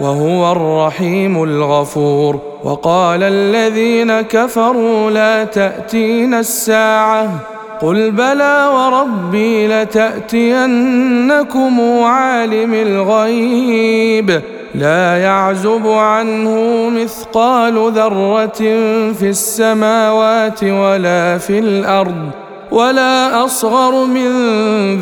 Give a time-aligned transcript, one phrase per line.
[0.00, 2.40] وهو الرحيم الغفور.
[2.64, 7.28] وقال الذين كفروا لا تاتين الساعة.
[7.82, 14.42] قل بلى وربي لتأتينكم عالم الغيب.
[14.74, 18.60] لا يعزب عنه مثقال ذرة
[19.12, 22.30] في السماوات ولا في الأرض.
[22.70, 24.30] ولا أصغر من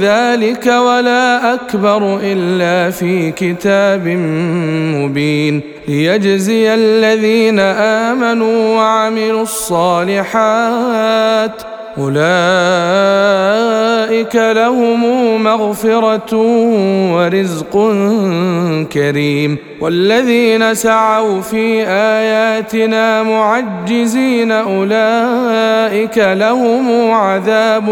[0.00, 4.08] ذلك ولا أكبر إلا في كتاب
[4.96, 10.72] مبين ليجزي الذين آمنوا وعملوا الصالحات
[11.98, 12.22] أولئك
[14.36, 16.36] لهم مغفرة
[17.14, 17.72] ورزق
[18.92, 27.90] كريم والذين سعوا في آياتنا معجزين أولئك لهم عذاب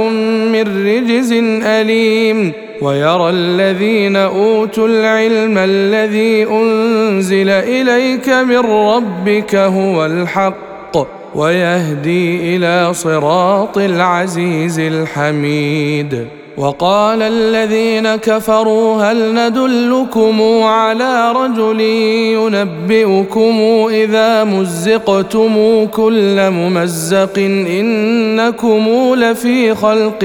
[0.52, 1.32] من رجز
[1.64, 13.78] أليم ويرى الذين أوتوا العلم الذي أنزل إليك من ربك هو الحق ويهدي إلى صراط
[13.78, 16.26] العزيز الحميد.
[16.56, 21.80] وقال الذين كفروا هل ندلكم على رجل
[22.36, 30.24] ينبئكم إذا مزقتم كل ممزق إنكم لفي خلق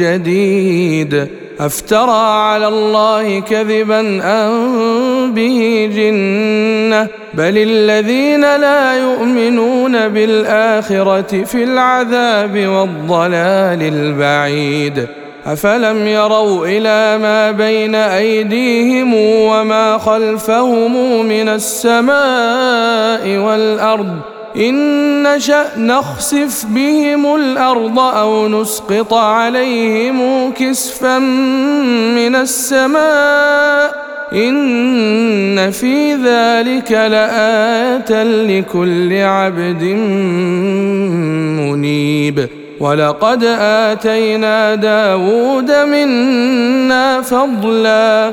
[0.00, 1.26] جديد.
[1.60, 13.82] أفترى على الله كذبا ام به جنة بل الذين لا يؤمنون بالآخرة في العذاب والضلال
[13.82, 15.06] البعيد.
[15.46, 24.16] أفلم يروا إلى ما بين أيديهم وما خلفهم من السماء والأرض.
[24.56, 34.05] إن نشأ نخسف بهم الأرض أو نسقط عليهم كسفا من السماء.
[34.32, 39.82] إن في ذلك لآية لكل عبد
[41.60, 42.48] منيب.
[42.80, 48.32] ولقد آتينا داود منا فضلا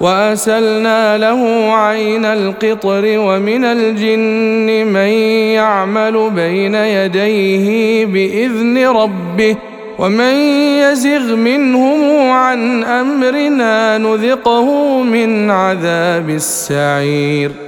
[0.00, 5.08] وأسلنا له عين القطر ومن الجن من
[5.58, 9.56] يعمل بين يديه بإذن ربه
[9.98, 10.34] ومن
[10.82, 17.67] يزغ منهم عن أمرنا نذقه من عذاب السعير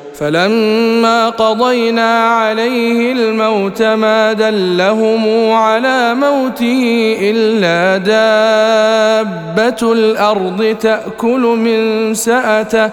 [0.21, 12.89] فلما قضينا عليه الموت ما دلهم على موته إلا دابة الأرض تأكل من سأته.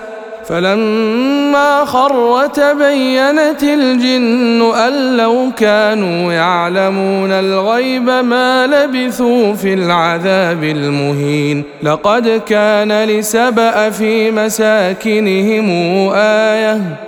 [0.48, 11.64] فلما خر تبينت الجن أن لو كانوا يعلمون الغيب ما لبثوا في العذاب المهين.
[11.82, 15.70] لقد كان لسبأ في مساكنهم
[16.14, 17.07] آية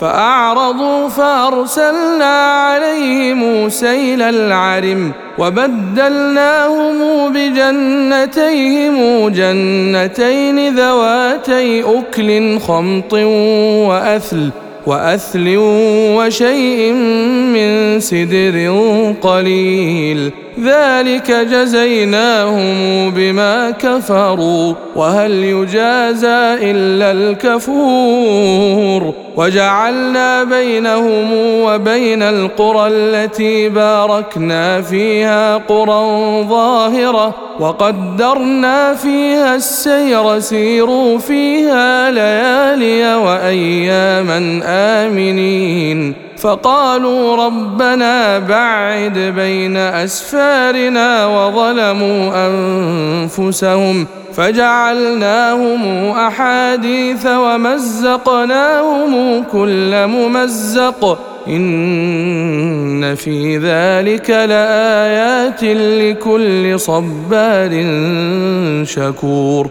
[0.00, 6.98] فأعرضوا فأرسلنا عليهم سيل العرم وبدلناهم
[7.32, 13.12] بجنتيهم جنتين ذواتي أكل خمط
[13.88, 14.50] وأثل
[14.86, 15.54] وأثل
[16.16, 16.92] وشيء
[17.54, 18.56] من سدر
[19.20, 20.47] قليل.
[20.64, 29.14] ذلك جزيناهم بما كفروا وهل يجازى إلا الكفور.
[29.36, 31.32] وجعلنا بينهم
[31.62, 46.27] وبين القرى التي باركنا فيها قرى ظاهرة وقدرنا فيها السير سيروا فيها ليالي وأياما آمنين.
[46.40, 59.12] فقالوا ربنا بعد بين أسفارنا وظلموا أنفسهم فجعلناهم أحاديث ومزقناهم
[59.52, 61.18] كل ممزق
[61.48, 67.70] إن في ذلك لآيات لكل صبار
[68.84, 69.70] شكور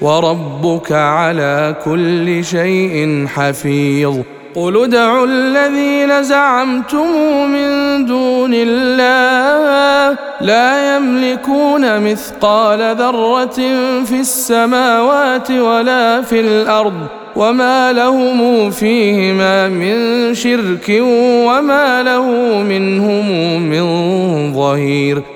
[0.00, 4.16] وربك على كل شيء حفيظ.
[4.56, 7.06] قل ادعوا الذين زعمتم
[7.50, 7.68] من
[8.06, 13.58] دون الله لا يملكون مثقال ذرة
[14.04, 17.06] في السماوات ولا في الأرض
[17.36, 20.88] وما لهم فيهما من شرك
[21.48, 22.26] وما له
[22.62, 23.84] منهم من
[24.54, 25.35] ظهير.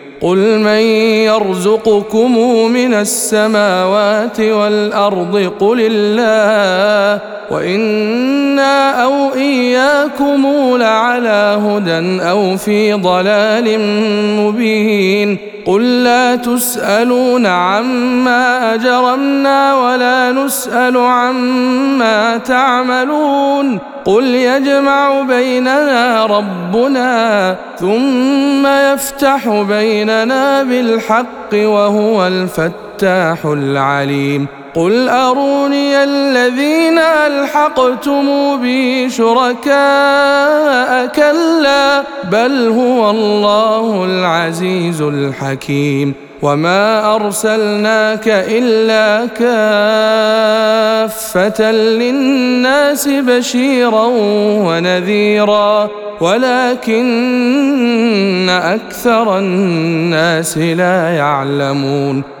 [0.21, 0.81] قل من
[1.25, 2.37] يرزقكم
[2.71, 7.21] من السماوات والارض قل الله
[7.51, 10.47] وأنا أو اياكم
[10.77, 13.79] لعلى هدى أو في ضلال
[14.39, 28.67] مبين قل لا تسألون عما أجرمنا ولا نسأل عما تعملون قل يجمع بيننا ربنا ثم
[28.67, 43.09] يفتح بيننا بالحق وهو الفتاح العليم قل أروني الذين ألحقتم بي شركاء كلا بل هو
[43.09, 49.25] الله العزيز الحكيم وما أرسلناك إلا
[51.25, 54.05] كافة للناس بشيرا
[54.65, 55.89] ونذيرا
[56.21, 57.09] ولكن
[58.49, 62.40] أكثر الناس لا يعلمون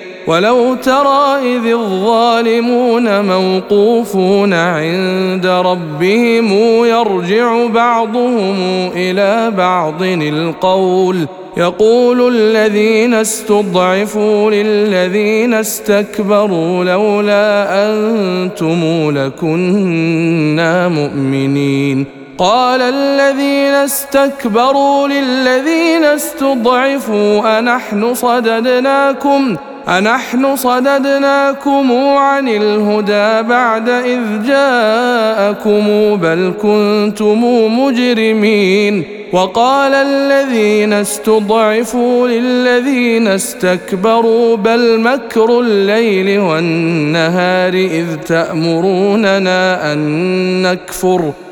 [0.27, 6.53] ولو ترى اذ الظالمون موقوفون عند ربهم
[6.85, 8.55] يرجع بعضهم
[8.95, 22.05] إلى بعض القول يقول الذين استضعفوا للذين استكبروا لولا أنتم لكنا مؤمنين
[22.37, 29.55] قال الذين استكبروا للذين استضعفوا انحن صددناكم
[29.87, 37.43] أنحن صددناكم عن الهدى بعد إذ جاءكم بل كنتم
[37.79, 51.31] مجرمين وقال الذين استضعفوا للذين استكبروا بل مكر الليل والنهار إذ تأمروننا أن نكفر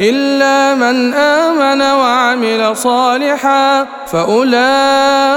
[0.00, 5.28] إلا من آمن وعمل صالحا فأولئك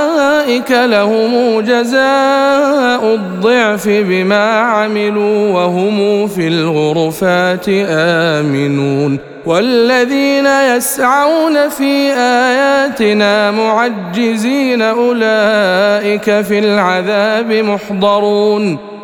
[0.71, 16.41] لهم جزاء الضعف بما عملوا وهم في الغرفات آمنون والذين يسعون في آياتنا معجزين أولئك
[16.41, 18.96] في العذاب محضرون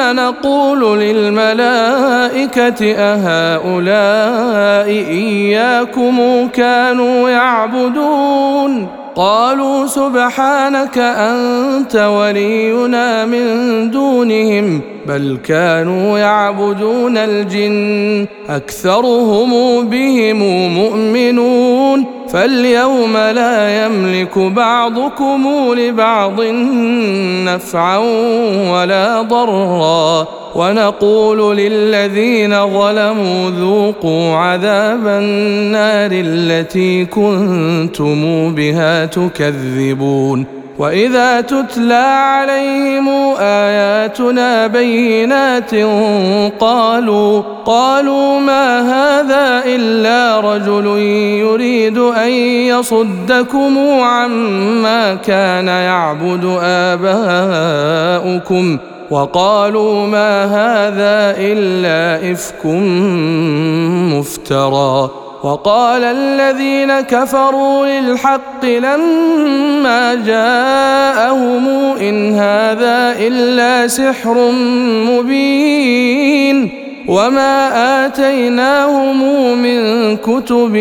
[0.00, 17.16] نقول للملائكة أهؤلاء إياكم كانوا يعبدون؟ قالوا سبحانك أنت ولينا من دونهم بل كانوا يعبدون
[17.16, 22.22] الجن أكثرهم بهم مؤمنون.
[22.32, 26.40] فاليوم لا يملك بعضكم لبعض
[27.54, 27.98] نفعا
[28.70, 43.08] ولا ضرا ونقول للذين ظلموا ذوقوا عذاب النار التي كنتم بها تكذبون وإذا تتلى عليهم
[43.38, 45.74] آياتنا بينات
[46.60, 50.86] قالوا قالوا ما هذا إلا رجل
[51.38, 52.30] يريد أن
[52.68, 58.78] يصدكم عما كان يعبد آباؤكم
[59.10, 62.66] وقالوا ما هذا إلا إفك
[64.16, 65.10] مفترى
[65.42, 71.68] وقال الذين كفروا للحق لما جاءهم
[72.00, 74.50] إن هذا إلا سحر
[75.10, 80.74] مبين وما اتيناهم من كتب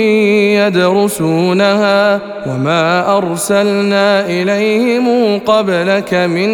[0.56, 6.50] يدرسونها وما ارسلنا اليهم قبلك من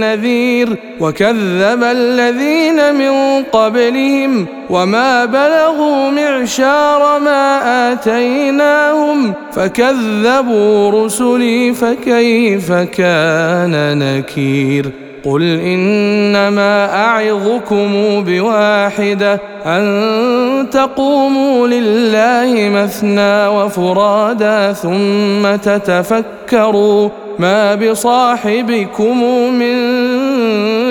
[0.00, 15.09] نذير وكذب الذين من قبلهم وما بلغوا معشار ما اتيناهم فكذبوا رسلي فكيف كان نكير
[15.24, 17.90] قل انما اعظكم
[18.24, 27.08] بواحده ان تقوموا لله مثنى وفرادا ثم تتفكروا
[27.38, 29.22] ما بصاحبكم
[29.54, 29.80] من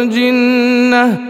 [0.10, 1.29] جنه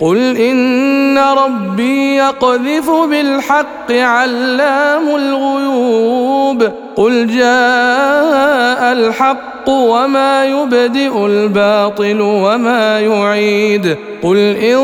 [0.00, 13.96] قل ان ربي يقذف بالحق علام الغيوب قل جاء الحق وما يبدئ الباطل وما يعيد
[14.22, 14.80] قل ان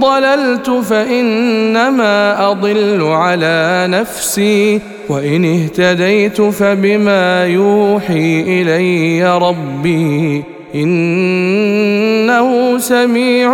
[0.00, 13.50] ضللت فانما اضل على نفسي وان اهتديت فبما يوحي الي ربي إنه سميع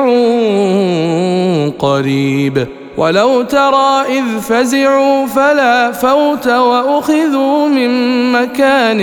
[1.78, 2.66] قريب.
[2.96, 9.00] ولو ترى إذ فزعوا فلا فوت وأخذوا من مكان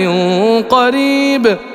[0.62, 1.56] قريب.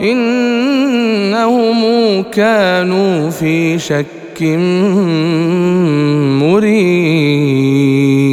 [0.00, 1.80] إنهم
[2.22, 4.42] كانوا في شك
[6.42, 8.29] مريب.